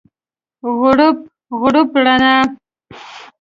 [0.79, 1.17] غوړپ،
[1.59, 2.35] غوړپ رڼا